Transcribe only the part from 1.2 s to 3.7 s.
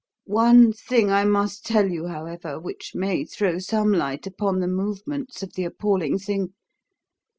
must tell you, however, which may throw